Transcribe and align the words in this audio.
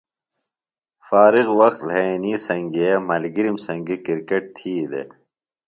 فارغ 1.07 1.47
وقت 1.59 1.79
لھئینی 1.87 2.33
سنگئے 2.47 2.91
ملگِرِم 3.07 3.57
سنگیۡ 3.65 4.03
کِرکٹ 4.05 4.43
تھی 4.55 4.73
دےۡ۔ 4.91 5.09